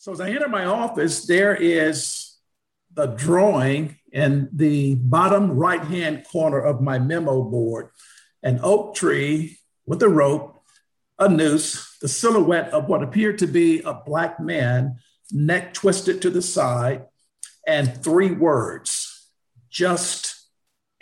So 0.00 0.12
as 0.12 0.20
I 0.22 0.30
enter 0.30 0.48
my 0.48 0.64
office, 0.64 1.26
there 1.26 1.54
is 1.54 2.38
the 2.94 3.04
drawing 3.04 3.98
in 4.10 4.48
the 4.50 4.94
bottom 4.94 5.50
right 5.50 5.82
hand 5.82 6.24
corner 6.32 6.58
of 6.58 6.80
my 6.80 6.98
memo 6.98 7.42
board 7.42 7.90
an 8.42 8.60
oak 8.62 8.94
tree 8.94 9.58
with 9.84 10.02
a 10.02 10.08
rope, 10.08 10.62
a 11.18 11.28
noose, 11.28 11.98
the 12.00 12.08
silhouette 12.08 12.70
of 12.70 12.88
what 12.88 13.02
appeared 13.02 13.36
to 13.40 13.46
be 13.46 13.82
a 13.82 13.92
black 13.92 14.40
man, 14.40 14.96
neck 15.32 15.74
twisted 15.74 16.22
to 16.22 16.30
the 16.30 16.40
side, 16.40 17.04
and 17.66 18.02
three 18.02 18.30
words 18.30 19.28
just 19.68 20.46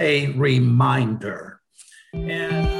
a 0.00 0.32
reminder. 0.32 1.60
And 2.12 2.77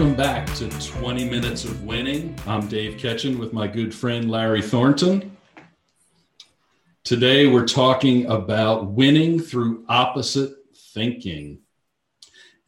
Welcome 0.00 0.16
back 0.16 0.46
to 0.54 0.66
20 0.70 1.28
Minutes 1.28 1.66
of 1.66 1.84
Winning. 1.84 2.34
I'm 2.46 2.66
Dave 2.68 2.98
Ketchin 2.98 3.38
with 3.38 3.52
my 3.52 3.66
good 3.66 3.94
friend 3.94 4.30
Larry 4.30 4.62
Thornton. 4.62 5.36
Today 7.04 7.48
we're 7.48 7.66
talking 7.66 8.24
about 8.24 8.86
winning 8.86 9.38
through 9.38 9.84
opposite 9.90 10.54
thinking. 10.94 11.58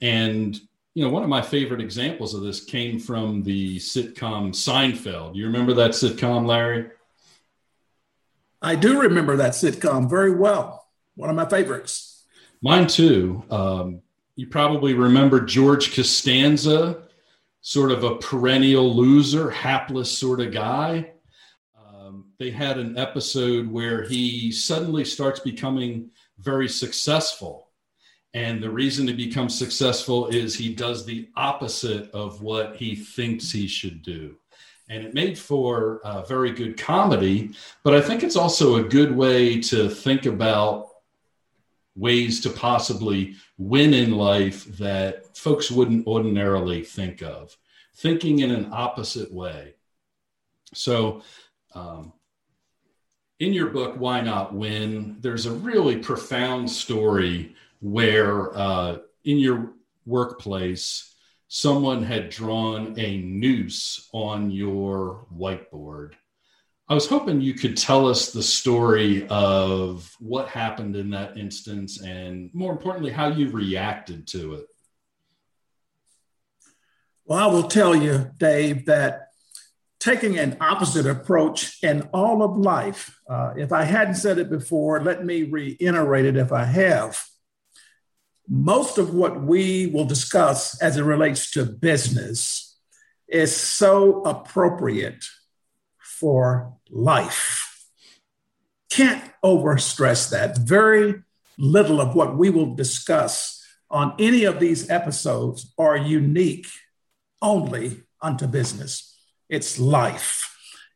And, 0.03 0.61
you 0.93 1.03
know, 1.03 1.11
one 1.11 1.23
of 1.23 1.31
my 1.31 1.41
favorite 1.41 1.81
examples 1.81 2.35
of 2.35 2.43
this 2.43 2.63
came 2.67 2.99
from 2.99 3.43
the 3.43 3.79
sitcom 3.79 4.51
Seinfeld. 4.51 5.35
You 5.35 5.47
remember 5.47 5.73
that 5.73 5.93
sitcom, 5.93 6.47
Larry? 6.47 6.91
I 8.61 8.75
do 8.75 9.01
remember 9.01 9.37
that 9.37 9.53
sitcom 9.53 10.11
very 10.11 10.37
well. 10.37 10.87
One 11.15 11.31
of 11.31 11.37
my 11.37 11.47
favorites. 11.47 12.27
Mine 12.61 12.89
too. 12.89 13.43
Um, 13.51 14.03
you 14.37 14.49
probably 14.49 14.93
remember 14.93 15.41
George 15.41 15.95
Costanza, 15.95 17.05
sort 17.63 17.93
of 17.93 18.03
a 18.03 18.17
perennial 18.17 18.95
loser, 18.95 19.49
hapless 19.49 20.11
sort 20.11 20.41
of 20.41 20.53
guy. 20.53 21.13
Um, 21.79 22.27
they 22.39 22.51
had 22.51 22.77
an 22.77 22.99
episode 22.99 23.71
where 23.71 24.03
he 24.03 24.51
suddenly 24.51 25.05
starts 25.05 25.41
becoming 25.41 26.11
very 26.39 26.69
successful. 26.69 27.69
And 28.35 28.61
the 28.61 28.71
reason 28.71 29.07
to 29.07 29.13
become 29.13 29.49
successful 29.49 30.27
is 30.27 30.55
he 30.55 30.75
does 30.75 31.07
the 31.07 31.29
opposite 31.37 32.11
of 32.11 32.43
what 32.43 32.77
he 32.77 32.97
thinks 32.97 33.53
he 33.53 33.69
should 33.69 34.03
do. 34.03 34.37
And 34.89 35.05
it 35.05 35.15
made 35.15 35.39
for 35.39 36.01
a 36.05 36.27
very 36.27 36.51
good 36.51 36.77
comedy, 36.77 37.53
but 37.85 37.95
I 37.95 38.01
think 38.01 38.25
it's 38.25 38.37
also 38.37 38.77
a 38.77 38.83
good 38.83 39.15
way 39.15 39.61
to 39.63 39.89
think 39.89 40.27
about 40.27 40.89
ways 41.95 42.41
to 42.41 42.51
possibly 42.51 43.35
win 43.59 43.95
in 43.95 44.13
life 44.13 44.65
that 44.79 45.37
folks 45.37 45.71
wouldn't 45.71 46.07
ordinarily 46.07 46.83
think 46.83 47.23
of, 47.23 47.57
thinking 47.97 48.41
in 48.41 48.51
an 48.51 48.69
opposite 48.73 49.33
way. 49.33 49.75
So, 50.75 51.23
um, 51.75 52.13
in 53.39 53.53
your 53.53 53.71
book, 53.71 53.97
Why 53.99 54.21
Not 54.21 54.55
Win, 54.55 55.17
there's 55.21 55.47
a 55.47 55.53
really 55.53 55.97
profound 55.97 56.71
story 56.71 57.57
where 57.81 58.57
uh, 58.57 58.99
in 59.25 59.39
your 59.39 59.73
workplace, 60.07 61.15
someone 61.49 62.03
had 62.03 62.31
drawn 62.31 62.99
a 62.99 63.19
noose 63.19 64.09
on 64.13 64.51
your 64.51 65.27
whiteboard 65.37 66.13
I 66.93 66.95
was 66.95 67.09
hoping 67.09 67.41
you 67.41 67.55
could 67.55 67.79
tell 67.79 68.07
us 68.07 68.33
the 68.33 68.43
story 68.43 69.27
of 69.29 70.15
what 70.21 70.49
happened 70.49 70.95
in 70.95 71.09
that 71.13 71.39
instance 71.39 72.03
and 72.03 72.51
more 72.53 72.71
importantly, 72.71 73.11
how 73.11 73.29
you 73.29 73.49
reacted 73.49 74.27
to 74.27 74.57
it. 74.57 74.67
Well, 77.25 77.39
I 77.39 77.47
will 77.47 77.63
tell 77.63 77.97
you, 77.97 78.31
Dave, 78.37 78.85
that 78.85 79.29
taking 80.01 80.39
an 80.39 80.59
opposite 80.61 81.07
approach 81.07 81.83
in 81.83 82.11
all 82.13 82.43
of 82.43 82.59
life, 82.59 83.19
uh, 83.27 83.55
if 83.57 83.73
I 83.73 83.85
hadn't 83.85 84.17
said 84.17 84.37
it 84.37 84.51
before, 84.51 85.03
let 85.03 85.25
me 85.25 85.45
reiterate 85.45 86.27
it 86.27 86.37
if 86.37 86.53
I 86.53 86.65
have. 86.65 87.25
Most 88.47 88.99
of 88.99 89.15
what 89.15 89.43
we 89.43 89.87
will 89.87 90.05
discuss 90.05 90.79
as 90.83 90.99
it 90.99 91.05
relates 91.05 91.53
to 91.53 91.65
business 91.65 92.77
is 93.29 93.57
so 93.57 94.21
appropriate 94.25 95.25
for 96.23 96.77
life. 96.93 97.89
Can't 98.91 99.25
overstress 99.43 100.31
that. 100.31 100.59
Very 100.59 101.23
little 101.59 102.01
of 102.01 102.15
what 102.15 102.37
we 102.37 102.51
will 102.51 102.75
discuss 102.75 103.65
on 103.91 104.15
any 104.19 104.45
of 104.45 104.61
these 104.61 104.89
episodes 104.91 105.73
are 105.79 105.97
unique 105.97 106.67
only 107.41 108.03
unto 108.21 108.47
business. 108.47 109.19
It's 109.49 109.79
life. 109.79 110.49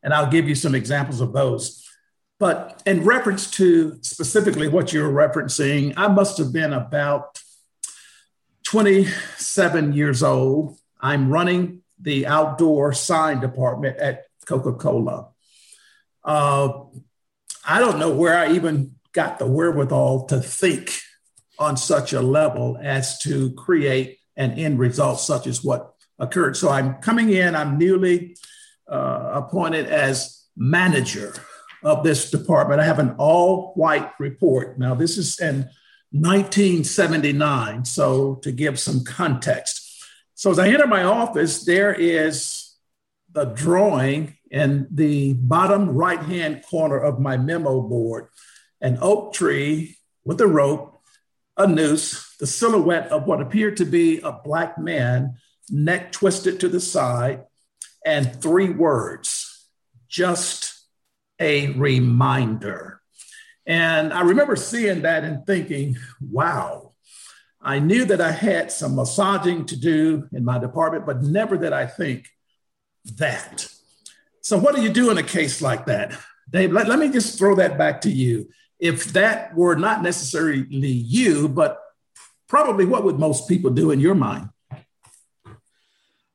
And 0.03 0.15
I'll 0.15 0.31
give 0.31 0.49
you 0.49 0.55
some 0.55 0.75
examples 0.75 1.21
of 1.21 1.33
those. 1.33 1.85
But 2.39 2.83
in 2.87 3.05
reference 3.05 3.51
to 3.53 3.99
specifically 4.03 4.69
what 4.69 4.93
you're 4.93 5.11
referencing, 5.11 5.95
I 5.97 6.09
must 6.09 6.39
have 6.39 6.53
been 6.53 6.73
about 6.73 7.41
27 8.65 9.93
years 9.95 10.23
old. 10.23 10.79
I'm 11.01 11.31
running 11.31 11.83
the 12.01 12.27
outdoor 12.27 12.93
sign 12.93 13.41
department 13.41 13.97
at 13.99 14.25
Coca 14.45 14.73
Cola. 14.75 15.29
Uh, 16.27 16.85
I 17.65 17.79
don't 17.79 17.99
know 17.99 18.13
where 18.13 18.37
I 18.37 18.53
even 18.53 18.97
got 19.13 19.39
the 19.39 19.47
wherewithal 19.47 20.27
to 20.27 20.41
think 20.41 20.93
on 21.59 21.77
such 21.77 22.13
a 22.13 22.21
level 22.21 22.79
as 22.83 23.19
to 23.21 23.53
create 23.53 24.19
an 24.37 24.53
end 24.53 24.79
result 24.79 25.21
such 25.21 25.47
as 25.47 25.65
what 25.65 25.95
occurred. 26.19 26.57
So 26.57 26.69
I'm 26.69 26.95
coming 26.95 27.31
in, 27.31 27.55
I'm 27.55 27.79
newly 27.79 28.37
uh, 28.91 29.31
appointed 29.35 29.87
as 29.87 30.45
manager 30.57 31.35
of 31.83 32.03
this 32.03 32.31
department. 32.31 32.81
I 32.81 32.85
have 32.85 32.99
an 32.99 33.15
all 33.19 33.73
white 33.75 34.11
report. 34.19 34.79
Now, 34.79 34.95
this 34.95 35.17
is 35.19 35.39
in 35.41 35.69
1979. 36.11 37.85
So, 37.85 38.37
to 38.37 38.53
give 38.53 38.79
some 38.79 39.05
context. 39.05 40.05
So, 40.35 40.51
as 40.51 40.59
I 40.59 40.69
enter 40.69 40.87
my 40.87 41.03
office, 41.03 41.65
there 41.65 41.93
is 41.93 42.75
the 43.33 43.45
drawing 43.45 44.36
in 44.51 44.87
the 44.91 45.35
bottom 45.35 45.91
right 45.91 46.21
hand 46.21 46.65
corner 46.69 46.99
of 46.99 47.21
my 47.21 47.37
memo 47.37 47.81
board 47.81 48.29
an 48.81 48.99
oak 49.01 49.33
tree 49.33 49.97
with 50.25 50.41
a 50.41 50.47
rope, 50.47 51.01
a 51.57 51.67
noose, 51.67 52.37
the 52.39 52.47
silhouette 52.47 53.09
of 53.09 53.27
what 53.27 53.41
appeared 53.41 53.79
to 53.79 53.85
be 53.85 54.21
a 54.21 54.33
black 54.33 54.79
man, 54.79 55.35
neck 55.71 56.13
twisted 56.13 56.61
to 56.61 56.69
the 56.69 56.81
side, 56.81 57.45
and 58.05 58.41
three 58.43 58.69
words 58.69 59.67
just 60.09 60.79
a 61.41 61.73
reminder. 61.73 63.01
And 63.67 64.13
I 64.13 64.21
remember 64.21 64.57
seeing 64.57 65.03
that 65.03 65.25
and 65.25 65.45
thinking, 65.47 65.97
wow, 66.21 66.93
I 67.61 67.81
knew 67.81 68.05
that 68.05 68.21
I 68.21 68.31
had 68.31 68.71
some 68.71 68.95
massaging 68.95 69.67
to 69.67 69.77
do 69.77 70.29
in 70.33 70.45
my 70.45 70.59
department, 70.59 71.05
but 71.05 71.23
never 71.23 71.57
did 71.57 71.73
I 71.73 71.87
think 71.87 72.29
that. 73.17 73.69
So, 74.47 74.57
what 74.57 74.77
do 74.77 74.81
you 74.81 74.91
do 74.91 75.11
in 75.11 75.19
a 75.19 75.25
case 75.25 75.61
like 75.61 75.87
that? 75.87 76.17
Dave, 76.49 76.71
let, 76.71 76.87
let 76.87 77.01
me 77.01 77.09
just 77.09 77.37
throw 77.37 77.57
that 77.57 77.77
back 77.77 78.03
to 78.03 78.11
you. 78.13 78.49
If 78.79 79.07
that 79.07 79.53
were 79.57 79.75
not 79.75 80.05
necessarily 80.05 80.65
you, 80.71 81.49
but 81.49 81.81
probably 82.47 82.85
what 82.85 83.03
would 83.03 83.19
most 83.19 83.49
people 83.49 83.73
do 83.73 83.91
in 83.91 83.99
your 83.99 84.15
mind? 84.15 84.51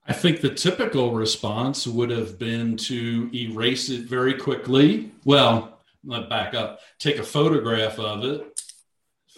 I 0.06 0.12
think 0.12 0.42
the 0.42 0.54
typical 0.54 1.14
response 1.14 1.88
would 1.88 2.10
have 2.10 2.38
been 2.38 2.76
to 2.92 3.30
erase 3.34 3.88
it 3.88 4.02
very 4.02 4.34
quickly. 4.34 5.14
Well, 5.24 5.80
let 6.04 6.28
back 6.28 6.54
up, 6.54 6.82
take 7.00 7.18
a 7.18 7.24
photograph 7.24 7.98
of 7.98 8.26
it 8.26 8.62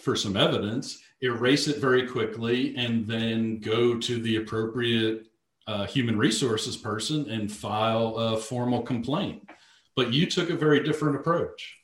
for 0.02 0.16
some 0.16 0.36
evidence, 0.36 0.98
erase 1.20 1.68
it 1.68 1.76
very 1.76 2.08
quickly, 2.08 2.74
and 2.76 3.06
then 3.06 3.60
go 3.60 4.00
to 4.00 4.20
the 4.20 4.34
appropriate 4.34 5.28
uh, 5.66 5.86
human 5.86 6.18
resources 6.18 6.76
person 6.76 7.28
and 7.30 7.50
file 7.50 8.16
a 8.16 8.36
formal 8.36 8.82
complaint. 8.82 9.48
But 9.96 10.12
you 10.12 10.26
took 10.26 10.50
a 10.50 10.56
very 10.56 10.82
different 10.82 11.16
approach. 11.16 11.76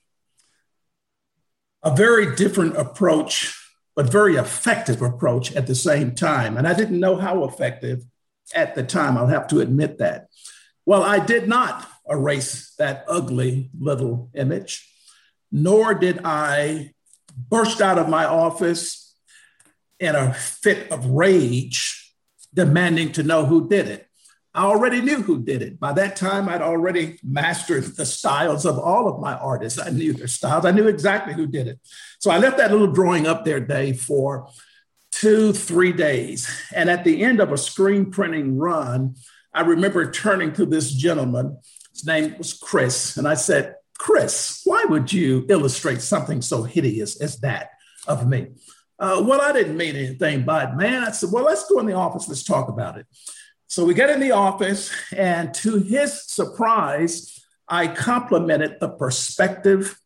A 1.83 1.95
very 1.95 2.35
different 2.37 2.77
approach, 2.77 3.57
but 3.97 4.11
very 4.11 4.37
effective 4.37 5.01
approach 5.01 5.55
at 5.55 5.67
the 5.67 5.75
same 5.75 6.15
time. 6.15 6.57
And 6.57 6.67
I 6.67 6.75
didn't 6.75 7.01
know 7.01 7.17
how 7.17 7.45
effective 7.45 8.05
at 8.55 8.75
the 8.75 8.83
time. 8.83 9.17
I'll 9.17 9.27
have 9.29 9.49
to 9.49 9.61
admit 9.61 9.99
that. 9.99 10.27
Well, 10.85 11.03
I 11.03 11.25
did 11.25 11.49
not 11.49 11.89
erase 12.09 12.75
that 12.79 13.05
ugly 13.09 13.71
little 13.79 14.31
image, 14.35 14.87
nor 15.53 15.95
did 15.95 16.21
I 16.25 16.93
burst 17.49 17.81
out 17.81 17.99
of 17.99 18.09
my 18.09 18.25
office 18.25 19.15
in 19.99 20.17
a 20.17 20.35
fit 20.35 20.91
of 20.91 21.07
rage, 21.07 22.00
demanding 22.55 23.13
to 23.13 23.23
know 23.23 23.47
who 23.47 23.69
did 23.69 23.89
it. 23.89 24.07
I 24.53 24.65
already 24.65 25.01
knew 25.01 25.23
who 25.23 25.43
did 25.43 25.63
it. 25.63 25.79
By 25.79 25.93
that 25.93 26.17
time, 26.17 26.49
I'd 26.49 26.63
already 26.63 27.21
mastered 27.23 27.85
the 27.85 28.05
styles 28.05 28.67
of 28.67 28.79
all 28.79 29.07
of 29.07 29.21
my 29.21 29.35
artists. 29.35 29.79
I 29.79 29.91
knew 29.91 30.13
their 30.13 30.27
styles. 30.27 30.65
I 30.65 30.73
knew 30.73 30.89
exactly 30.89 31.35
who 31.35 31.47
did 31.47 31.69
it. 31.69 31.79
So 32.19 32.33
I 32.33 32.39
left 32.39 32.59
that 32.59 32.73
little 32.73 32.91
drawing 32.91 33.29
up 33.29 33.45
there, 33.45 33.61
Dave, 33.61 34.01
for 34.01 34.49
two, 35.13 35.53
three 35.53 35.93
days. 35.93 36.51
And 36.75 36.91
at 36.91 37.05
the 37.05 37.23
end 37.23 37.41
of 37.41 37.53
a 37.53 37.59
screen 37.59 38.11
printing 38.11 38.59
run, 38.59 39.15
I 39.55 39.61
remember 39.61 40.11
turning 40.11 40.53
to 40.55 40.67
this 40.67 40.91
gentleman. 40.93 41.59
His 41.93 42.05
name 42.05 42.37
was 42.37 42.53
Chris. 42.53 43.17
And 43.17 43.29
I 43.29 43.35
said, 43.35 43.77
Chris, 43.99 44.63
why 44.65 44.85
would 44.89 45.13
you 45.13 45.47
illustrate 45.49 46.01
something 46.01 46.43
so 46.43 46.65
hideous 46.65 47.21
as 47.21 47.39
that 47.41 47.71
of 48.09 48.27
me? 48.27 48.49
Uh, 49.01 49.23
well, 49.27 49.41
I 49.41 49.53
didn't 49.53 49.79
mean 49.79 49.97
anything 49.97 50.45
by 50.45 50.65
it, 50.65 50.77
man. 50.77 51.05
I 51.05 51.11
said, 51.11 51.31
well, 51.33 51.45
let's 51.45 51.67
go 51.67 51.81
in 51.81 51.87
the 51.87 51.95
office. 51.95 52.29
Let's 52.29 52.45
talk 52.45 52.69
about 52.69 52.99
it. 52.99 53.07
So 53.67 53.85
we 53.85 53.95
get 53.95 54.11
in 54.11 54.21
the 54.21 54.33
office, 54.33 54.93
and 55.17 55.55
to 55.55 55.79
his 55.79 56.25
surprise, 56.25 57.43
I 57.67 57.87
complimented 57.87 58.77
the 58.79 58.91
perspective, 58.91 59.99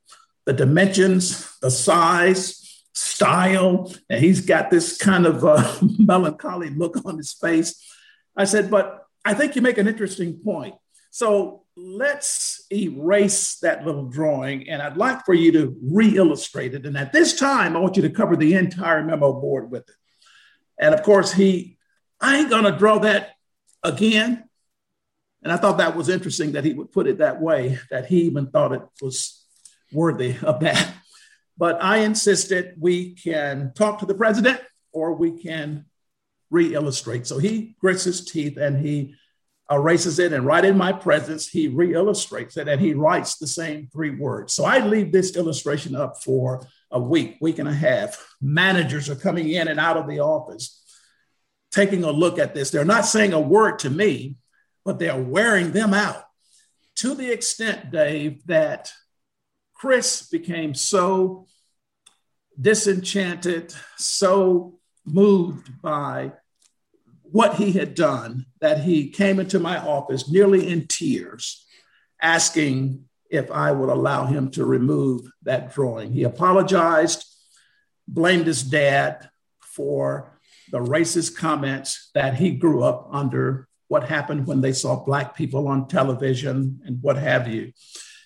the 0.44 0.52
dimensions, 0.52 1.58
the 1.60 1.70
size, 1.70 2.84
style, 2.92 3.92
and 4.08 4.20
he's 4.20 4.42
got 4.42 4.70
this 4.70 4.96
kind 4.96 5.26
of 5.26 5.44
uh, 5.44 5.74
melancholy 5.98 6.70
look 6.70 6.96
on 7.04 7.16
his 7.16 7.32
face. 7.32 7.84
I 8.36 8.44
said, 8.44 8.70
but 8.70 9.06
I 9.24 9.34
think 9.34 9.56
you 9.56 9.62
make 9.62 9.78
an 9.78 9.88
interesting 9.88 10.38
point. 10.38 10.74
So 11.10 11.64
let's 11.76 12.53
erase 12.72 13.56
that 13.60 13.84
little 13.84 14.06
drawing, 14.06 14.68
and 14.68 14.80
I'd 14.80 14.96
like 14.96 15.24
for 15.24 15.34
you 15.34 15.52
to 15.52 15.76
re 15.82 16.16
illustrate 16.16 16.74
it. 16.74 16.86
And 16.86 16.96
at 16.96 17.12
this 17.12 17.38
time, 17.38 17.76
I 17.76 17.80
want 17.80 17.96
you 17.96 18.02
to 18.02 18.10
cover 18.10 18.36
the 18.36 18.54
entire 18.54 19.02
memo 19.02 19.32
board 19.32 19.70
with 19.70 19.88
it. 19.88 19.94
And 20.78 20.94
of 20.94 21.02
course, 21.02 21.32
he, 21.32 21.78
I 22.20 22.38
ain't 22.38 22.50
gonna 22.50 22.76
draw 22.76 22.98
that 23.00 23.32
again. 23.82 24.44
And 25.42 25.52
I 25.52 25.56
thought 25.56 25.78
that 25.78 25.96
was 25.96 26.08
interesting 26.08 26.52
that 26.52 26.64
he 26.64 26.72
would 26.72 26.90
put 26.90 27.06
it 27.06 27.18
that 27.18 27.40
way, 27.40 27.78
that 27.90 28.06
he 28.06 28.22
even 28.22 28.46
thought 28.46 28.72
it 28.72 28.82
was 29.02 29.44
worthy 29.92 30.36
of 30.42 30.60
that. 30.60 30.94
But 31.56 31.82
I 31.82 31.98
insisted 31.98 32.74
we 32.78 33.14
can 33.14 33.72
talk 33.74 34.00
to 34.00 34.06
the 34.06 34.14
president 34.14 34.60
or 34.92 35.14
we 35.14 35.40
can 35.42 35.84
re 36.50 36.74
illustrate. 36.74 37.26
So 37.26 37.38
he 37.38 37.76
grits 37.80 38.04
his 38.04 38.24
teeth 38.24 38.56
and 38.56 38.84
he 38.84 39.14
erases 39.70 40.18
it. 40.18 40.32
And 40.32 40.44
right 40.44 40.64
in 40.64 40.76
my 40.76 40.92
presence, 40.92 41.48
he 41.48 41.68
re 41.68 41.94
illustrates 41.94 42.56
it 42.56 42.68
and 42.68 42.80
he 42.80 42.94
writes 42.94 43.36
the 43.36 43.46
same 43.46 43.88
three 43.92 44.10
words. 44.10 44.52
So 44.52 44.64
I 44.64 44.84
leave 44.84 45.12
this 45.12 45.36
illustration 45.36 45.94
up 45.94 46.22
for 46.22 46.66
a 46.90 47.00
week, 47.00 47.38
week 47.40 47.58
and 47.58 47.68
a 47.68 47.74
half. 47.74 48.36
Managers 48.40 49.08
are 49.08 49.16
coming 49.16 49.48
in 49.50 49.68
and 49.68 49.80
out 49.80 49.96
of 49.96 50.06
the 50.06 50.20
office 50.20 50.80
taking 51.70 52.04
a 52.04 52.10
look 52.10 52.38
at 52.38 52.54
this. 52.54 52.70
They're 52.70 52.84
not 52.84 53.04
saying 53.04 53.32
a 53.32 53.40
word 53.40 53.80
to 53.80 53.90
me, 53.90 54.36
but 54.84 54.98
they're 54.98 55.20
wearing 55.20 55.72
them 55.72 55.92
out 55.92 56.24
to 56.96 57.14
the 57.14 57.32
extent, 57.32 57.90
Dave, 57.90 58.46
that 58.46 58.92
Chris 59.74 60.28
became 60.28 60.74
so 60.74 61.46
disenchanted, 62.60 63.74
so 63.96 64.78
moved 65.04 65.82
by 65.82 66.32
what 67.34 67.54
he 67.56 67.72
had 67.72 67.96
done 67.96 68.46
that 68.60 68.84
he 68.84 69.10
came 69.10 69.40
into 69.40 69.58
my 69.58 69.76
office 69.76 70.30
nearly 70.30 70.68
in 70.68 70.86
tears, 70.86 71.66
asking 72.22 73.06
if 73.28 73.50
I 73.50 73.72
would 73.72 73.88
allow 73.88 74.26
him 74.26 74.52
to 74.52 74.64
remove 74.64 75.22
that 75.42 75.74
drawing. 75.74 76.12
He 76.12 76.22
apologized, 76.22 77.26
blamed 78.06 78.46
his 78.46 78.62
dad 78.62 79.28
for 79.60 80.38
the 80.70 80.78
racist 80.78 81.36
comments 81.36 82.12
that 82.14 82.36
he 82.36 82.52
grew 82.52 82.84
up 82.84 83.08
under, 83.10 83.66
what 83.88 84.04
happened 84.08 84.46
when 84.46 84.60
they 84.60 84.72
saw 84.72 85.04
Black 85.04 85.34
people 85.34 85.66
on 85.66 85.88
television 85.88 86.82
and 86.84 87.02
what 87.02 87.16
have 87.16 87.48
you. 87.48 87.72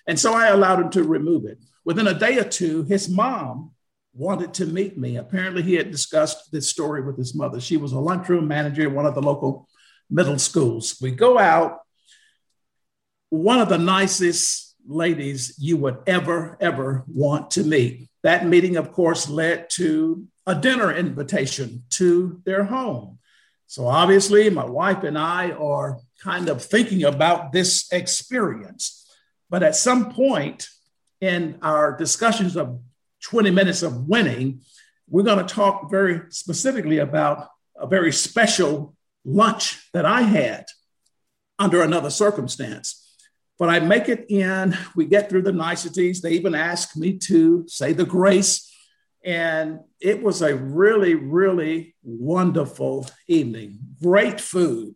And 0.07 0.21
so 0.21 0.35
I 0.35 0.49
allowed 0.49 0.81
him 0.81 0.91
to 0.91 1.03
remove 1.03 1.47
it. 1.47 1.57
Within 1.83 2.09
a 2.09 2.19
day 2.19 2.37
or 2.37 2.45
two, 2.45 2.83
his 2.83 3.09
mom 3.09 3.71
wanted 4.19 4.53
to 4.55 4.67
meet 4.67 4.99
me. 4.99 5.17
Apparently, 5.17 5.63
he 5.63 5.75
had 5.75 5.91
discussed 5.91 6.51
this 6.51 6.69
story 6.69 7.03
with 7.03 7.17
his 7.17 7.35
mother. 7.35 7.61
She 7.61 7.77
was 7.77 7.93
a 7.93 8.01
lunchroom 8.01 8.49
manager 8.49 8.83
at 8.83 8.91
one 8.91 9.07
of 9.07 9.15
the 9.15 9.23
local 9.23 9.69
middle 10.11 10.39
schools. 10.39 10.99
We 11.01 11.13
go 11.13 11.39
out. 11.39 11.81
One 13.31 13.61
of 13.61 13.69
the 13.69 13.79
nicest 13.79 14.75
ladies 14.87 15.55
you 15.59 15.77
would 15.77 15.99
ever, 16.07 16.57
ever 16.61 17.05
want 17.07 17.53
to 17.53 17.63
meet. 17.63 18.09
That 18.23 18.47
meeting, 18.47 18.77
of 18.77 18.93
course, 18.93 19.29
led 19.29 19.71
to 19.71 20.27
a 20.47 20.55
dinner 20.55 20.93
invitation 20.93 21.85
to 21.91 22.41
their 22.45 22.65
home. 22.65 23.19
So 23.67 23.87
obviously, 23.87 24.49
my 24.51 24.65
wife 24.65 25.05
and 25.05 25.19
I 25.19 25.51
are 25.53 26.01
kind 26.21 26.49
of 26.49 26.65
thinking 26.65 27.05
about 27.05 27.53
this 27.53 27.87
experience. 27.93 29.07
But 29.51 29.63
at 29.63 29.77
some 29.77 30.11
point 30.11 30.69
in 31.21 31.59
our 31.63 31.97
discussions 31.97 32.57
of 32.57 32.81
20 33.23 33.51
minutes 33.51 33.83
of 33.83 34.09
winning, 34.09 34.61
we're 35.09 35.23
going 35.23 35.45
to 35.45 35.55
talk 35.55 35.91
very 35.91 36.23
specifically 36.31 36.99
about 36.99 37.49
a 37.77 37.87
very 37.87 38.13
special 38.13 38.95
lunch 39.25 39.89
that 39.93 40.05
I 40.05 40.23
had 40.23 40.67
under 41.59 41.83
another 41.83 42.11
circumstance. 42.11 43.05
But 43.59 43.71
I 43.71 43.81
make 43.81 44.09
it 44.09 44.27
in, 44.31 44.77
we 44.95 45.07
get 45.07 45.29
through 45.29 45.43
the 45.43 45.53
niceties. 45.53 46.21
They 46.21 46.33
even 46.33 46.55
ask 46.55 46.97
me 46.97 47.19
to 47.19 47.65
say 47.67 47.93
the 47.93 48.05
grace 48.05 48.69
and 49.25 49.81
it 50.01 50.23
was 50.23 50.43
a 50.43 50.55
really, 50.55 51.15
really 51.15 51.95
wonderful 52.03 53.07
evening. 53.27 53.79
Great 54.01 54.41
food. 54.41 54.95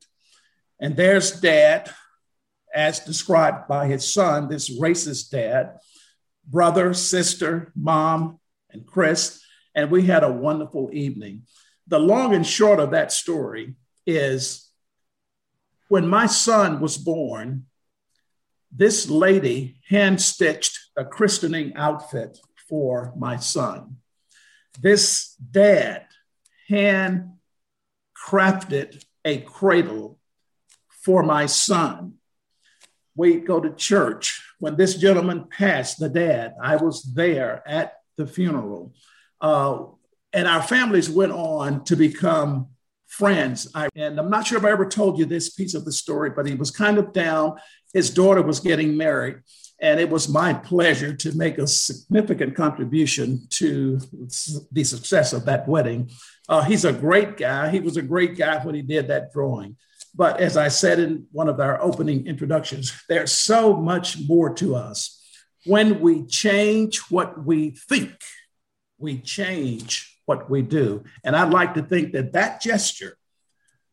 And 0.81 0.97
there's 0.97 1.41
dad, 1.41 1.91
as 2.75 3.01
described 3.01 3.69
by 3.69 3.89
his 3.89 4.13
son, 4.13 4.49
this 4.49 4.71
racist 4.81 5.31
dad, 5.31 5.79
brother, 6.47 6.94
sister, 6.94 7.73
mom, 7.75 8.39
and 8.71 8.87
Chris. 8.87 9.41
And 9.75 9.91
we 9.91 10.03
had 10.06 10.25
a 10.25 10.33
wonderful 10.33 10.91
evening. 10.93 11.43
The 11.87 11.99
long 11.99 12.35
and 12.35 12.47
short 12.47 12.81
of 12.81 12.91
that 12.93 13.12
story 13.12 13.75
is 14.06 14.71
when 15.89 16.06
my 16.06 16.27
son 16.27 16.81
was 16.81 16.97
born, 16.97 17.67
this 18.71 19.09
lady 19.09 19.77
hand 19.89 20.21
stitched 20.21 20.79
a 20.97 21.05
christening 21.05 21.75
outfit 21.77 22.39
for 22.69 23.12
my 23.17 23.37
son 23.37 23.97
this 24.81 25.35
dad 25.35 26.06
hand 26.69 27.33
crafted 28.16 29.05
a 29.25 29.38
cradle 29.38 30.19
for 30.88 31.23
my 31.23 31.47
son. 31.47 32.14
We 33.14 33.37
go 33.37 33.61
to 33.61 33.75
church. 33.75 34.43
When 34.62 34.76
this 34.76 34.95
gentleman 34.95 35.49
passed, 35.50 35.99
the 35.99 36.09
dad, 36.09 36.54
I 36.62 36.76
was 36.76 37.02
there 37.02 37.64
at 37.66 37.95
the 38.16 38.28
funeral. 38.28 38.95
Uh, 39.40 39.87
and 40.33 40.47
our 40.47 40.62
families 40.62 41.11
went 41.11 41.33
on 41.33 41.83
to 41.87 41.97
become 41.97 42.69
friends. 43.09 43.66
I, 43.75 43.88
and 43.97 44.21
I'm 44.21 44.31
not 44.31 44.47
sure 44.47 44.59
if 44.59 44.64
I 44.64 44.71
ever 44.71 44.87
told 44.87 45.19
you 45.19 45.25
this 45.25 45.50
piece 45.50 45.75
of 45.75 45.85
the 45.85 45.90
story, 45.90 46.31
but 46.31 46.47
he 46.47 46.54
was 46.54 46.71
kind 46.71 46.99
of 46.99 47.12
down. 47.12 47.57
His 47.92 48.09
daughter 48.09 48.40
was 48.40 48.61
getting 48.61 48.97
married. 48.97 49.38
And 49.81 49.99
it 49.99 50.09
was 50.09 50.28
my 50.28 50.54
pleasure 50.54 51.12
to 51.12 51.37
make 51.37 51.59
a 51.59 51.66
significant 51.66 52.54
contribution 52.54 53.49
to 53.54 53.99
the 54.71 54.85
success 54.85 55.33
of 55.33 55.45
that 55.47 55.66
wedding. 55.66 56.09
Uh, 56.49 56.62
he's 56.62 56.85
a 56.85 56.92
great 56.92 57.37
guy. 57.37 57.69
He 57.71 57.81
was 57.81 57.97
a 57.97 58.02
great 58.02 58.37
guy 58.37 58.64
when 58.64 58.76
he 58.76 58.83
did 58.83 59.09
that 59.09 59.33
drawing. 59.33 59.76
But 60.14 60.40
as 60.40 60.57
I 60.57 60.69
said 60.69 60.99
in 60.99 61.26
one 61.33 61.49
of 61.49 61.59
our 61.61 61.81
opening 61.81 62.26
introductions, 62.26 63.02
there's 63.09 63.33
so 63.33 63.75
much 63.75 64.19
more 64.28 64.52
to 64.54 64.76
us. 64.76 65.19
When 65.64 66.00
we 66.00 66.26
change 66.26 66.99
what 67.11 67.45
we 67.45 67.71
think, 67.71 68.12
we 68.99 69.19
change 69.19 70.19
what 70.26 70.50
we 70.50 70.62
do. 70.62 71.04
And 71.25 71.35
I'd 71.35 71.52
like 71.52 71.75
to 71.75 71.83
think 71.83 72.12
that 72.12 72.33
that 72.33 72.61
gesture 72.61 73.16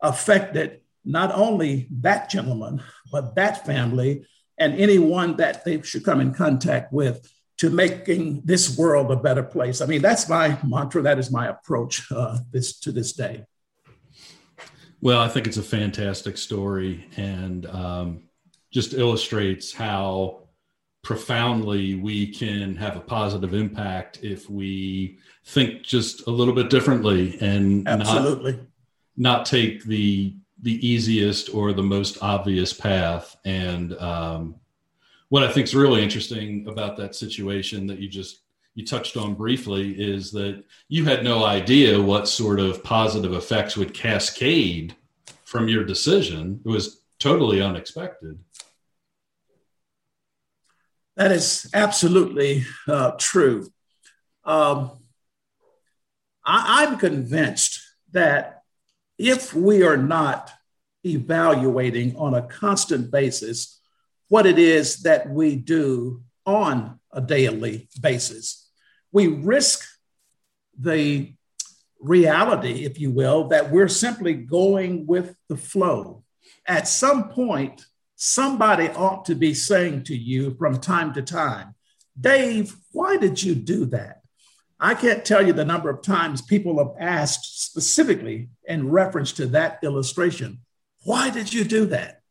affected 0.01 0.81
not 1.05 1.31
only 1.33 1.87
that 2.01 2.29
gentleman, 2.29 2.83
but 3.11 3.35
that 3.35 3.65
family 3.65 4.25
and 4.57 4.79
anyone 4.79 5.37
that 5.37 5.63
they 5.63 5.81
should 5.81 6.03
come 6.03 6.19
in 6.19 6.33
contact 6.33 6.91
with 6.91 7.31
to 7.57 7.69
making 7.69 8.41
this 8.45 8.77
world 8.77 9.11
a 9.11 9.15
better 9.15 9.43
place. 9.43 9.81
I 9.81 9.85
mean, 9.85 10.01
that's 10.01 10.29
my 10.29 10.57
mantra. 10.63 11.01
That 11.01 11.19
is 11.19 11.31
my 11.31 11.47
approach 11.47 12.09
uh, 12.11 12.39
this 12.51 12.79
to 12.81 12.91
this 12.91 13.13
day. 13.13 13.45
Well, 15.01 15.21
I 15.21 15.29
think 15.29 15.47
it's 15.47 15.57
a 15.57 15.63
fantastic 15.63 16.37
story 16.37 17.07
and 17.15 17.65
um, 17.67 18.23
just 18.71 18.93
illustrates 18.93 19.71
how 19.71 20.43
profoundly 21.03 21.95
we 21.95 22.27
can 22.27 22.75
have 22.75 22.97
a 22.97 22.99
positive 22.99 23.53
impact 23.53 24.19
if 24.21 24.49
we 24.49 25.17
think 25.45 25.83
just 25.83 26.27
a 26.27 26.29
little 26.29 26.53
bit 26.53 26.69
differently 26.69 27.37
and 27.39 27.87
absolutely 27.87 28.53
not, 28.53 29.39
not 29.39 29.45
take 29.45 29.83
the 29.85 30.35
the 30.61 30.85
easiest 30.85 31.53
or 31.53 31.71
the 31.71 31.81
most 31.81 32.17
obvious 32.21 32.73
path. 32.73 33.37
And 33.45 33.93
um, 33.97 34.55
what 35.29 35.43
I 35.43 35.51
think 35.51 35.67
is 35.67 35.75
really 35.75 36.03
interesting 36.03 36.67
about 36.67 36.97
that 36.97 37.15
situation 37.15 37.87
that 37.87 37.99
you 37.99 38.09
just 38.09 38.41
you 38.75 38.85
touched 38.85 39.17
on 39.17 39.33
briefly 39.35 39.91
is 39.91 40.31
that 40.31 40.63
you 40.87 41.05
had 41.05 41.23
no 41.23 41.43
idea 41.43 42.01
what 42.01 42.27
sort 42.27 42.59
of 42.59 42.83
positive 42.83 43.33
effects 43.33 43.75
would 43.75 43.93
cascade 43.93 44.95
from 45.43 45.67
your 45.67 45.83
decision. 45.83 46.61
It 46.65 46.69
was 46.69 47.01
totally 47.19 47.61
unexpected. 47.61 48.39
That 51.15 51.31
is 51.31 51.69
absolutely 51.73 52.65
uh, 52.87 53.11
true. 53.17 53.67
Um, 54.45 54.91
I, 56.45 56.85
I'm 56.85 56.97
convinced 56.97 57.81
that 58.11 58.63
if 59.17 59.53
we 59.53 59.83
are 59.83 59.97
not 59.97 60.51
evaluating 61.05 62.15
on 62.15 62.33
a 62.33 62.41
constant 62.43 63.11
basis 63.11 63.79
what 64.29 64.45
it 64.45 64.59
is 64.59 64.97
that 65.03 65.29
we 65.29 65.55
do 65.55 66.23
on 66.45 66.98
a 67.11 67.21
daily 67.21 67.89
basis, 68.01 68.69
we 69.11 69.27
risk 69.27 69.85
the 70.79 71.33
reality, 71.99 72.85
if 72.85 72.99
you 72.99 73.11
will, 73.11 73.49
that 73.49 73.71
we're 73.71 73.87
simply 73.87 74.33
going 74.33 75.05
with 75.05 75.35
the 75.49 75.57
flow. 75.57 76.23
At 76.65 76.87
some 76.87 77.29
point, 77.29 77.85
somebody 78.15 78.89
ought 78.89 79.25
to 79.25 79.35
be 79.35 79.53
saying 79.53 80.03
to 80.03 80.15
you 80.15 80.55
from 80.55 80.79
time 80.79 81.13
to 81.13 81.21
time, 81.21 81.75
Dave, 82.19 82.75
why 82.91 83.17
did 83.17 83.41
you 83.41 83.55
do 83.55 83.85
that? 83.87 84.21
I 84.79 84.93
can't 84.93 85.25
tell 85.25 85.45
you 85.45 85.51
the 85.51 85.65
number 85.65 85.89
of 85.89 86.01
times 86.01 86.41
people 86.41 86.77
have 86.77 86.95
asked 86.99 87.65
specifically 87.65 88.49
in 88.65 88.89
reference 88.89 89.33
to 89.33 89.47
that 89.47 89.79
illustration, 89.83 90.59
why 91.03 91.29
did 91.29 91.53
you 91.53 91.63
do 91.63 91.85
that? 91.87 92.21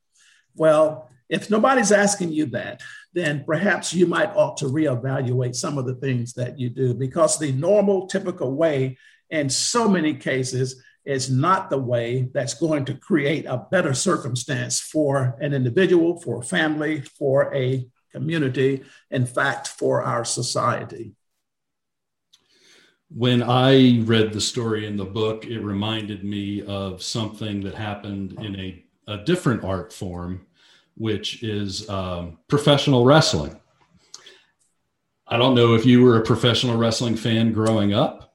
Well, 0.54 1.11
if 1.28 1.50
nobody's 1.50 1.92
asking 1.92 2.32
you 2.32 2.47
that, 2.47 2.82
then 3.12 3.45
perhaps 3.45 3.95
you 3.95 4.07
might 4.07 4.35
ought 4.37 4.57
to 4.59 4.67
reevaluate 4.67 5.55
some 5.55 5.79
of 5.79 5.87
the 5.87 5.95
things 5.95 6.35
that 6.35 6.59
you 6.59 6.69
do 6.69 6.95
because 6.95 7.38
the 7.38 7.53
normal, 7.53 8.07
typical 8.07 8.55
way 8.55 8.99
in 9.31 9.49
so 9.49 9.88
many 9.88 10.15
cases 10.15 10.83
is 11.05 11.31
not 11.31 11.71
the 11.71 11.79
way 11.79 12.29
that's 12.35 12.55
going 12.55 12.85
to 12.85 12.95
create 12.95 13.47
a 13.47 13.65
better 13.71 13.95
circumstance 13.95 14.79
for 14.79 15.37
an 15.41 15.55
individual, 15.55 16.21
for 16.21 16.41
a 16.41 16.45
family, 16.45 17.00
for 17.00 17.55
a 17.55 17.88
community, 18.12 18.85
in 19.11 19.25
fact, 19.25 19.69
for 19.69 20.03
our 20.03 20.25
society. 20.25 21.15
When 23.11 23.43
I 23.43 24.00
read 24.00 24.35
the 24.35 24.41
story 24.41 24.87
in 24.87 24.99
the 24.99 25.05
book, 25.07 25.47
it 25.47 25.61
reminded 25.61 26.25
me 26.25 26.62
of 26.67 27.03
something 27.03 27.62
that 27.62 27.75
happened 27.75 28.35
in 28.43 28.55
a, 28.61 28.85
a 29.07 29.25
different 29.25 29.65
art 29.65 29.95
form, 29.95 30.47
which 30.99 31.43
is 31.43 31.88
um, 31.88 32.38
professional 32.49 33.05
wrestling. 33.05 33.59
I 35.26 35.37
don't 35.37 35.55
know 35.55 35.75
if 35.75 35.87
you 35.87 36.02
were 36.02 36.17
a 36.17 36.25
professional 36.25 36.76
wrestling 36.76 37.17
fan 37.17 37.52
growing 37.52 37.93
up. 37.95 38.35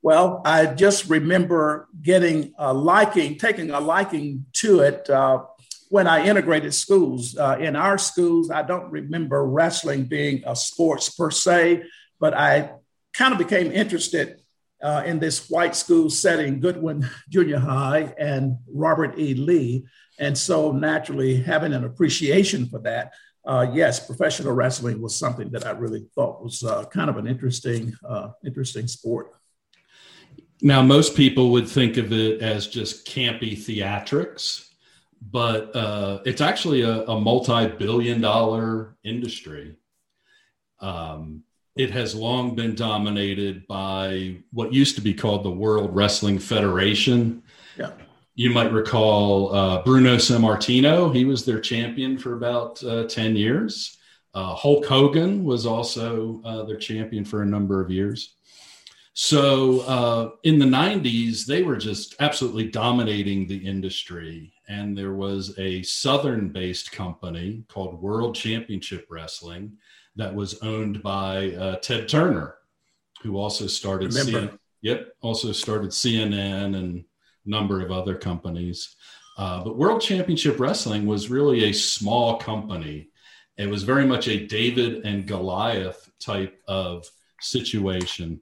Well, 0.00 0.42
I 0.44 0.66
just 0.66 1.08
remember 1.08 1.88
getting 2.00 2.52
a 2.58 2.72
liking, 2.72 3.38
taking 3.38 3.70
a 3.70 3.80
liking 3.80 4.46
to 4.54 4.80
it 4.80 5.08
uh, 5.08 5.44
when 5.88 6.06
I 6.06 6.26
integrated 6.26 6.74
schools. 6.74 7.36
Uh, 7.36 7.56
in 7.58 7.74
our 7.74 7.98
schools, 7.98 8.50
I 8.50 8.62
don't 8.62 8.90
remember 8.90 9.44
wrestling 9.44 10.04
being 10.04 10.42
a 10.46 10.54
sports 10.54 11.08
per 11.08 11.30
se, 11.30 11.84
but 12.20 12.34
I 12.34 12.72
kind 13.14 13.32
of 13.32 13.38
became 13.38 13.72
interested 13.72 14.40
uh, 14.84 15.02
in 15.06 15.18
this 15.18 15.48
white 15.48 15.74
school 15.74 16.10
setting, 16.10 16.60
Goodwin 16.60 17.08
Junior 17.30 17.58
High 17.58 18.14
and 18.18 18.58
Robert 18.68 19.18
E. 19.18 19.32
Lee. 19.34 19.86
And 20.18 20.36
so 20.36 20.72
naturally, 20.72 21.36
having 21.36 21.72
an 21.72 21.84
appreciation 21.84 22.66
for 22.66 22.78
that, 22.80 23.14
uh, 23.46 23.66
yes, 23.72 24.06
professional 24.06 24.52
wrestling 24.52 25.00
was 25.00 25.16
something 25.16 25.50
that 25.50 25.66
I 25.66 25.70
really 25.70 26.06
thought 26.14 26.42
was 26.44 26.62
uh, 26.62 26.84
kind 26.84 27.08
of 27.08 27.16
an 27.16 27.26
interesting, 27.26 27.94
uh, 28.06 28.28
interesting 28.44 28.86
sport. 28.86 29.32
Now, 30.60 30.82
most 30.82 31.16
people 31.16 31.50
would 31.52 31.68
think 31.68 31.96
of 31.96 32.12
it 32.12 32.42
as 32.42 32.66
just 32.66 33.06
campy 33.06 33.56
theatrics, 33.56 34.68
but 35.30 35.74
uh, 35.74 36.20
it's 36.26 36.42
actually 36.42 36.82
a, 36.82 37.04
a 37.04 37.18
multi 37.18 37.68
billion 37.68 38.20
dollar 38.20 38.96
industry. 39.02 39.76
Um, 40.80 41.42
it 41.76 41.90
has 41.90 42.14
long 42.14 42.54
been 42.54 42.74
dominated 42.74 43.66
by 43.66 44.36
what 44.52 44.72
used 44.72 44.94
to 44.94 45.00
be 45.00 45.12
called 45.12 45.44
the 45.44 45.50
World 45.50 45.94
Wrestling 45.94 46.38
Federation. 46.38 47.42
Yeah. 47.76 47.90
You 48.36 48.50
might 48.50 48.72
recall 48.72 49.54
uh, 49.54 49.82
Bruno 49.82 50.16
Sammartino. 50.16 51.14
He 51.14 51.24
was 51.24 51.44
their 51.44 51.60
champion 51.60 52.16
for 52.18 52.34
about 52.34 52.82
uh, 52.84 53.04
10 53.04 53.36
years. 53.36 53.96
Uh, 54.34 54.54
Hulk 54.54 54.84
Hogan 54.86 55.44
was 55.44 55.66
also 55.66 56.40
uh, 56.44 56.64
their 56.64 56.76
champion 56.76 57.24
for 57.24 57.42
a 57.42 57.46
number 57.46 57.80
of 57.80 57.90
years. 57.90 58.34
So 59.14 59.80
uh, 59.80 60.30
in 60.42 60.58
the 60.58 60.66
90s, 60.66 61.46
they 61.46 61.62
were 61.62 61.76
just 61.76 62.16
absolutely 62.18 62.68
dominating 62.68 63.46
the 63.46 63.56
industry. 63.56 64.52
And 64.68 64.98
there 64.98 65.14
was 65.14 65.56
a 65.58 65.82
Southern 65.84 66.48
based 66.48 66.90
company 66.90 67.64
called 67.68 68.02
World 68.02 68.34
Championship 68.34 69.06
Wrestling 69.08 69.76
that 70.16 70.34
was 70.34 70.60
owned 70.62 71.02
by 71.02 71.52
uh, 71.52 71.76
Ted 71.76 72.08
Turner, 72.08 72.54
who 73.22 73.36
also 73.36 73.66
started 73.66 74.10
CNN, 74.10 74.58
yep, 74.80 75.14
also 75.20 75.52
started 75.52 75.90
CNN 75.90 76.76
and 76.76 76.98
a 76.98 77.04
number 77.48 77.80
of 77.80 77.90
other 77.90 78.14
companies. 78.14 78.96
Uh, 79.36 79.64
but 79.64 79.76
World 79.76 80.00
Championship 80.00 80.60
Wrestling 80.60 81.06
was 81.06 81.30
really 81.30 81.64
a 81.64 81.72
small 81.72 82.36
company. 82.36 83.08
It 83.56 83.68
was 83.68 83.82
very 83.82 84.06
much 84.06 84.28
a 84.28 84.46
David 84.46 85.04
and 85.04 85.26
Goliath 85.26 86.10
type 86.20 86.60
of 86.68 87.08
situation. 87.40 88.40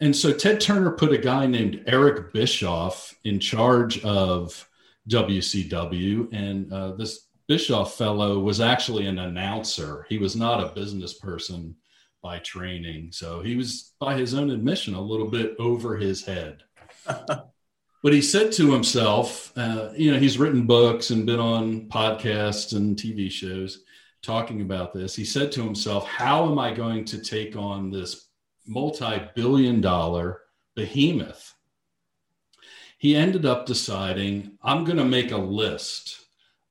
And 0.00 0.16
so 0.16 0.32
Ted 0.32 0.60
Turner 0.60 0.92
put 0.92 1.12
a 1.12 1.18
guy 1.18 1.46
named 1.46 1.84
Eric 1.86 2.32
Bischoff 2.32 3.14
in 3.24 3.38
charge 3.38 4.02
of 4.02 4.66
WCW. 5.08 6.32
And 6.32 6.72
uh, 6.72 6.92
this 6.92 7.26
Bischoff 7.50 7.98
fellow 7.98 8.38
was 8.38 8.60
actually 8.60 9.06
an 9.06 9.18
announcer. 9.18 10.06
He 10.08 10.18
was 10.18 10.36
not 10.36 10.62
a 10.62 10.72
business 10.72 11.14
person 11.14 11.74
by 12.22 12.38
training. 12.38 13.10
So 13.10 13.40
he 13.40 13.56
was, 13.56 13.92
by 13.98 14.16
his 14.16 14.34
own 14.34 14.50
admission, 14.50 14.94
a 14.94 15.00
little 15.00 15.26
bit 15.26 15.56
over 15.58 15.96
his 15.96 16.24
head. 16.24 16.62
but 17.06 18.12
he 18.12 18.22
said 18.22 18.52
to 18.52 18.70
himself, 18.70 19.52
uh, 19.56 19.88
you 19.96 20.12
know, 20.12 20.18
he's 20.20 20.38
written 20.38 20.64
books 20.64 21.10
and 21.10 21.26
been 21.26 21.40
on 21.40 21.88
podcasts 21.88 22.76
and 22.76 22.96
TV 22.96 23.28
shows 23.28 23.82
talking 24.22 24.60
about 24.60 24.94
this. 24.94 25.16
He 25.16 25.24
said 25.24 25.50
to 25.50 25.64
himself, 25.64 26.06
How 26.06 26.48
am 26.48 26.56
I 26.56 26.72
going 26.72 27.04
to 27.06 27.18
take 27.18 27.56
on 27.56 27.90
this 27.90 28.28
multi 28.64 29.20
billion 29.34 29.80
dollar 29.80 30.42
behemoth. 30.76 31.54
He 32.98 33.16
ended 33.16 33.44
up 33.44 33.66
deciding, 33.66 34.52
I'm 34.62 34.84
going 34.84 34.98
to 34.98 35.04
make 35.04 35.32
a 35.32 35.36
list 35.36 36.19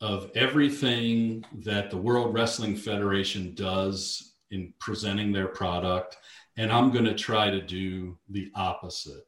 of 0.02 0.32
everything 0.36 1.44
that 1.60 1.90
the 1.90 1.98
World 1.98 2.34
Wrestling 2.34 2.76
Federation 2.76 3.54
does 3.54 4.34
in 4.52 4.74
presenting 4.80 5.32
their 5.32 5.48
product, 5.48 6.18
and 6.58 6.72
I'm 6.72 6.92
going 6.92 7.06
to 7.06 7.14
try 7.14 7.50
to 7.50 7.62
do 7.62 8.18
the 8.30 8.52
opposite. 8.56 9.24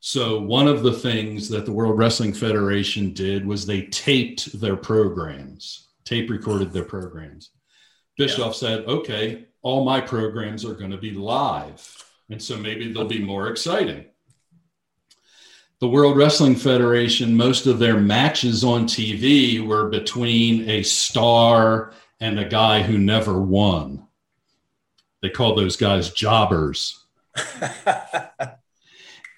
So, 0.00 0.40
one 0.40 0.68
of 0.68 0.82
the 0.82 0.92
things 0.92 1.48
that 1.48 1.66
the 1.66 1.72
World 1.72 1.98
Wrestling 1.98 2.32
Federation 2.32 3.12
did 3.12 3.44
was 3.44 3.66
they 3.66 3.82
taped 3.82 4.60
their 4.60 4.76
programs, 4.76 5.88
tape 6.04 6.30
recorded 6.30 6.72
their 6.72 6.84
programs. 6.84 7.50
Bischoff 8.16 8.54
yeah. 8.54 8.68
said, 8.68 8.84
okay, 8.86 9.46
all 9.62 9.84
my 9.84 10.00
programs 10.00 10.64
are 10.64 10.74
going 10.74 10.90
to 10.90 10.98
be 10.98 11.12
live. 11.12 12.04
And 12.30 12.42
so 12.42 12.56
maybe 12.56 12.92
they'll 12.92 13.06
be 13.06 13.24
more 13.24 13.48
exciting. 13.48 14.06
The 15.80 15.88
World 15.88 16.16
Wrestling 16.16 16.56
Federation, 16.56 17.36
most 17.36 17.66
of 17.66 17.78
their 17.78 18.00
matches 18.00 18.64
on 18.64 18.86
TV 18.86 19.64
were 19.64 19.88
between 19.88 20.68
a 20.68 20.82
star 20.82 21.92
and 22.18 22.40
a 22.40 22.48
guy 22.48 22.82
who 22.82 22.98
never 22.98 23.40
won. 23.40 24.04
They 25.22 25.30
call 25.30 25.54
those 25.54 25.76
guys 25.76 26.12
jobbers. 26.12 27.04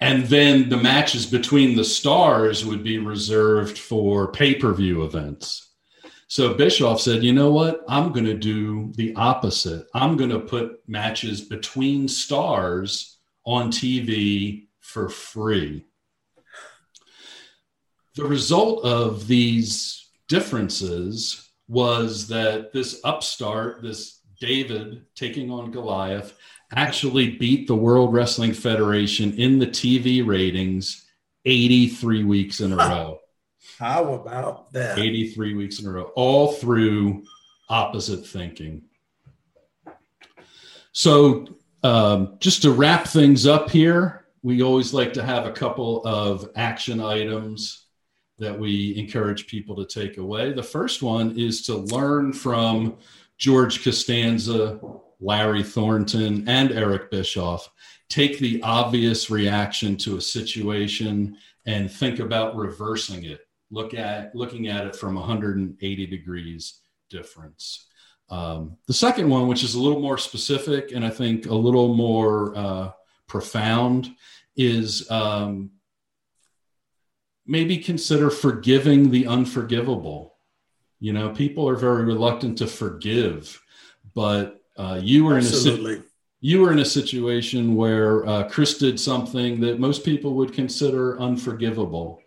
and 0.01 0.23
then 0.25 0.67
the 0.67 0.77
matches 0.81 1.27
between 1.27 1.75
the 1.75 1.83
stars 1.83 2.65
would 2.65 2.83
be 2.83 2.97
reserved 2.97 3.77
for 3.77 4.31
pay 4.31 4.55
per 4.55 4.73
view 4.73 5.03
events. 5.03 5.69
So 6.27 6.55
Bischoff 6.55 6.99
said, 6.99 7.21
you 7.21 7.33
know 7.33 7.51
what? 7.51 7.83
I'm 7.87 8.11
going 8.11 8.25
to 8.25 8.33
do 8.33 8.91
the 8.95 9.13
opposite. 9.15 9.85
I'm 9.93 10.17
going 10.17 10.31
to 10.31 10.39
put 10.39 10.81
matches 10.87 11.41
between 11.41 12.07
stars 12.07 13.17
on 13.45 13.69
TV 13.71 14.65
for 14.79 15.07
free. 15.07 15.85
The 18.15 18.25
result 18.25 18.83
of 18.83 19.27
these 19.27 20.09
differences 20.27 21.49
was 21.67 22.27
that 22.27 22.73
this 22.73 22.99
upstart, 23.05 23.81
this 23.81 24.19
David 24.41 25.05
taking 25.15 25.49
on 25.49 25.71
Goliath, 25.71 26.33
actually 26.75 27.37
beat 27.37 27.67
the 27.67 27.75
World 27.75 28.13
Wrestling 28.13 28.53
Federation 28.53 29.33
in 29.33 29.59
the 29.59 29.67
TV 29.67 30.25
ratings 30.25 31.05
83 31.45 32.23
weeks 32.23 32.59
in 32.59 32.73
a 32.73 32.77
row. 32.77 33.19
How 33.77 34.13
about 34.13 34.71
that? 34.73 34.99
83 34.99 35.55
weeks 35.55 35.79
in 35.79 35.87
a 35.87 35.91
row, 35.91 36.11
all 36.15 36.51
through 36.51 37.23
opposite 37.69 38.25
thinking. 38.25 38.83
So, 40.91 41.47
um, 41.83 42.35
just 42.39 42.61
to 42.63 42.71
wrap 42.71 43.07
things 43.07 43.47
up 43.47 43.69
here, 43.69 44.25
we 44.43 44.61
always 44.61 44.93
like 44.93 45.13
to 45.13 45.23
have 45.23 45.45
a 45.45 45.51
couple 45.51 46.05
of 46.05 46.49
action 46.55 46.99
items 46.99 47.80
that 48.41 48.59
we 48.59 48.97
encourage 48.97 49.45
people 49.45 49.75
to 49.75 49.85
take 49.85 50.17
away. 50.17 50.51
The 50.51 50.63
first 50.63 51.03
one 51.03 51.37
is 51.37 51.61
to 51.67 51.75
learn 51.75 52.33
from 52.33 52.97
George 53.37 53.83
Costanza, 53.83 54.79
Larry 55.19 55.63
Thornton, 55.63 56.49
and 56.49 56.71
Eric 56.71 57.11
Bischoff. 57.11 57.69
Take 58.09 58.39
the 58.39 58.59
obvious 58.63 59.29
reaction 59.29 59.95
to 59.97 60.17
a 60.17 60.21
situation 60.21 61.37
and 61.67 61.89
think 61.89 62.17
about 62.19 62.55
reversing 62.55 63.25
it. 63.25 63.41
Look 63.69 63.93
at 63.93 64.35
looking 64.35 64.67
at 64.67 64.87
it 64.87 64.95
from 64.95 65.13
180 65.13 66.07
degrees 66.07 66.81
difference. 67.11 67.85
Um, 68.29 68.75
the 68.87 68.93
second 68.93 69.29
one, 69.29 69.47
which 69.47 69.63
is 69.63 69.75
a 69.75 69.81
little 69.81 70.01
more 70.01 70.17
specific 70.17 70.93
and 70.93 71.05
I 71.05 71.11
think 71.11 71.45
a 71.45 71.53
little 71.53 71.93
more 71.93 72.57
uh, 72.57 72.91
profound, 73.27 74.15
is 74.55 75.09
um, 75.11 75.69
maybe 77.45 77.77
consider 77.77 78.29
forgiving 78.29 79.11
the 79.11 79.27
unforgivable. 79.27 80.35
You 80.99 81.13
know, 81.13 81.29
people 81.29 81.67
are 81.67 81.75
very 81.75 82.03
reluctant 82.03 82.57
to 82.59 82.67
forgive, 82.67 83.61
but 84.13 84.61
uh, 84.77 84.99
you 85.01 85.25
were 85.25 85.37
Absolutely. 85.37 85.93
in 85.95 85.99
a 85.99 86.03
you 86.43 86.61
were 86.61 86.71
in 86.71 86.79
a 86.79 86.85
situation 86.85 87.75
where 87.75 88.25
uh, 88.27 88.49
Chris 88.49 88.79
did 88.79 88.99
something 88.99 89.59
that 89.61 89.79
most 89.79 90.03
people 90.03 90.33
would 90.33 90.53
consider 90.53 91.19
unforgivable, 91.19 92.19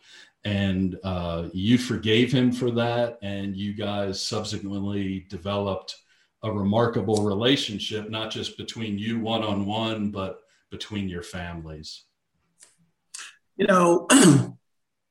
and 0.44 0.97
uh, 1.02 1.49
you 1.52 1.78
forgave 1.78 2.30
him 2.30 2.52
for 2.52 2.71
that, 2.71 3.18
and 3.23 3.56
you 3.56 3.75
guys 3.75 4.23
subsequently 4.23 5.26
developed 5.28 5.97
a 6.44 6.52
remarkable 6.52 7.25
relationship, 7.25 8.09
not 8.09 8.30
just 8.30 8.56
between 8.56 8.99
you 8.99 9.18
one 9.18 9.42
on 9.42 9.66
one, 9.66 10.11
but 10.11 10.40
between 10.71 11.09
your 11.09 11.23
families. 11.23 12.04
You 13.56 13.66
know, 13.66 14.06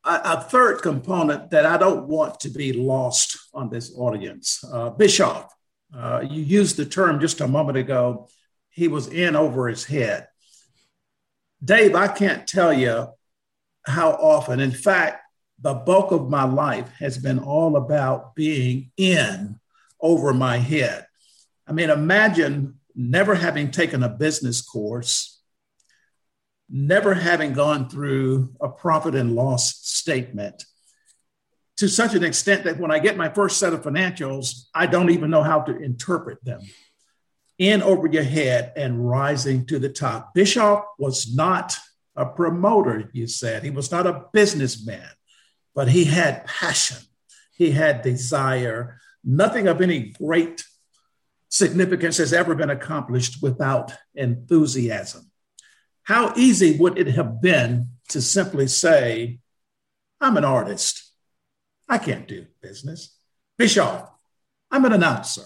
a 0.05 0.41
third 0.41 0.81
component 0.81 1.51
that 1.51 1.65
I 1.65 1.77
don't 1.77 2.07
want 2.07 2.39
to 2.41 2.49
be 2.49 2.73
lost 2.73 3.37
on 3.53 3.69
this 3.69 3.93
audience. 3.95 4.63
Uh, 4.63 4.89
Bischoff, 4.89 5.53
uh, 5.95 6.23
you 6.27 6.41
used 6.41 6.75
the 6.75 6.85
term 6.85 7.19
just 7.19 7.41
a 7.41 7.47
moment 7.47 7.77
ago, 7.77 8.27
he 8.69 8.87
was 8.87 9.07
in 9.07 9.35
over 9.35 9.67
his 9.67 9.85
head. 9.85 10.27
Dave, 11.63 11.95
I 11.95 12.07
can't 12.09 12.45
tell 12.47 12.73
you 12.73 13.07
how 13.85 14.11
often, 14.11 14.59
in 14.59 14.71
fact, 14.71 15.21
the 15.61 15.73
bulk 15.73 16.11
of 16.11 16.29
my 16.29 16.43
life 16.43 16.89
has 16.99 17.17
been 17.17 17.39
all 17.39 17.77
about 17.77 18.35
being 18.35 18.91
in 18.97 19.59
over 20.01 20.33
my 20.33 20.57
head. 20.57 21.05
I 21.65 21.71
mean, 21.71 21.89
imagine 21.89 22.79
never 22.93 23.35
having 23.35 23.71
taken 23.71 24.03
a 24.03 24.09
business 24.09 24.61
course 24.61 25.33
never 26.69 27.13
having 27.13 27.53
gone 27.53 27.87
through 27.87 28.51
a 28.59 28.67
profit 28.67 29.13
and 29.13 29.35
loss 29.35 29.79
statement 30.03 30.65
to 31.77 31.87
such 31.87 32.13
an 32.13 32.23
extent 32.23 32.65
that 32.65 32.77
when 32.77 32.91
I 32.91 32.99
get 32.99 33.17
my 33.17 33.29
first 33.29 33.57
set 33.57 33.73
of 33.73 33.83
financials, 33.83 34.65
I 34.75 34.85
don't 34.85 35.09
even 35.09 35.29
know 35.31 35.43
how 35.43 35.61
to 35.61 35.75
interpret 35.75 36.43
them. 36.43 36.61
In 37.57 37.81
over 37.81 38.07
your 38.07 38.23
head 38.23 38.73
and 38.75 39.07
rising 39.07 39.65
to 39.67 39.79
the 39.79 39.89
top. 39.89 40.33
Bischoff 40.33 40.83
was 40.99 41.33
not 41.33 41.77
a 42.15 42.25
promoter, 42.25 43.09
you 43.13 43.27
said. 43.27 43.63
He 43.63 43.69
was 43.69 43.91
not 43.91 44.07
a 44.07 44.25
businessman, 44.33 45.07
but 45.73 45.87
he 45.87 46.03
had 46.03 46.45
passion, 46.45 46.97
he 47.55 47.71
had 47.71 48.01
desire. 48.01 48.99
Nothing 49.23 49.67
of 49.67 49.81
any 49.81 50.13
great 50.19 50.65
significance 51.49 52.17
has 52.17 52.33
ever 52.33 52.55
been 52.55 52.71
accomplished 52.71 53.41
without 53.41 53.93
enthusiasm. 54.15 55.31
How 56.03 56.33
easy 56.35 56.77
would 56.77 56.97
it 56.97 57.07
have 57.09 57.41
been 57.41 57.89
to 58.09 58.21
simply 58.21 58.67
say, 58.67 59.39
I'm 60.23 60.37
an 60.37 60.45
artist. 60.45 61.11
I 61.89 61.97
can't 61.97 62.27
do 62.27 62.45
business. 62.61 63.17
Bischoff, 63.57 64.09
I'm 64.71 64.85
an 64.85 64.93
announcer. 64.93 65.43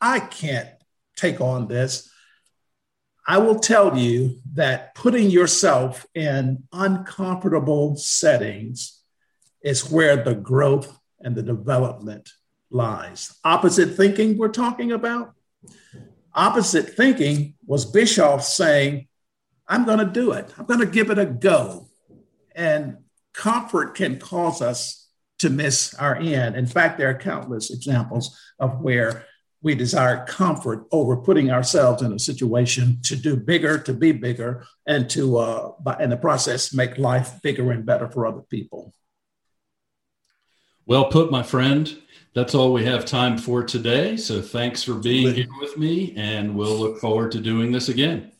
I 0.00 0.18
can't 0.18 0.68
take 1.16 1.40
on 1.40 1.68
this. 1.68 2.10
I 3.26 3.38
will 3.38 3.60
tell 3.60 3.96
you 3.96 4.40
that 4.54 4.94
putting 4.96 5.30
yourself 5.30 6.04
in 6.14 6.64
uncomfortable 6.72 7.94
settings 7.96 9.00
is 9.62 9.88
where 9.88 10.16
the 10.16 10.34
growth 10.34 10.98
and 11.20 11.36
the 11.36 11.42
development 11.42 12.30
lies. 12.70 13.38
Opposite 13.44 13.96
thinking, 13.96 14.36
we're 14.36 14.48
talking 14.48 14.90
about. 14.92 15.32
Opposite 16.34 16.96
thinking 16.96 17.54
was 17.66 17.84
Bischoff 17.84 18.42
saying, 18.42 19.06
I'm 19.68 19.84
going 19.84 19.98
to 19.98 20.06
do 20.06 20.32
it. 20.32 20.52
I'm 20.58 20.66
going 20.66 20.80
to 20.80 20.86
give 20.86 21.10
it 21.10 21.18
a 21.18 21.26
go. 21.26 21.88
And 22.54 22.98
comfort 23.34 23.94
can 23.94 24.18
cause 24.18 24.60
us 24.62 25.08
to 25.38 25.50
miss 25.50 25.94
our 25.94 26.16
end. 26.16 26.56
In 26.56 26.66
fact, 26.66 26.98
there 26.98 27.10
are 27.10 27.18
countless 27.18 27.70
examples 27.70 28.36
of 28.58 28.80
where 28.80 29.24
we 29.62 29.74
desire 29.74 30.24
comfort 30.26 30.86
over 30.92 31.16
putting 31.16 31.50
ourselves 31.50 32.02
in 32.02 32.12
a 32.12 32.18
situation 32.18 33.00
to 33.02 33.16
do 33.16 33.36
bigger, 33.36 33.78
to 33.78 33.92
be 33.92 34.12
bigger, 34.12 34.64
and 34.86 35.10
to, 35.10 35.38
uh, 35.38 35.72
in 36.00 36.10
the 36.10 36.16
process, 36.16 36.72
make 36.72 36.98
life 36.98 37.42
bigger 37.42 37.72
and 37.72 37.84
better 37.84 38.08
for 38.08 38.26
other 38.26 38.42
people. 38.42 38.92
Well 40.86 41.06
put, 41.06 41.30
my 41.30 41.42
friend. 41.42 41.98
That's 42.34 42.54
all 42.54 42.72
we 42.72 42.84
have 42.84 43.04
time 43.04 43.36
for 43.36 43.62
today. 43.62 44.16
So 44.16 44.40
thanks 44.40 44.82
for 44.82 44.94
being 44.94 45.34
here 45.34 45.48
with 45.60 45.76
me, 45.76 46.14
and 46.16 46.56
we'll 46.56 46.76
look 46.76 46.98
forward 46.98 47.32
to 47.32 47.40
doing 47.40 47.72
this 47.72 47.88
again. 47.88 48.32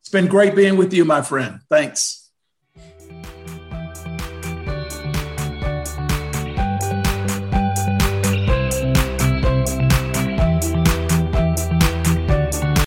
It's 0.00 0.10
been 0.10 0.26
great 0.26 0.54
being 0.54 0.76
with 0.76 0.92
you, 0.92 1.04
my 1.04 1.22
friend. 1.22 1.60
Thanks. 1.70 2.23